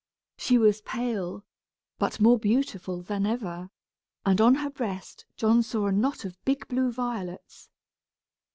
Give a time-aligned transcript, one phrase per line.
[0.35, 1.45] She was pale,
[1.99, 3.69] but more beautiful than ever,
[4.25, 7.69] and on her breast John saw a knot of big blue violets.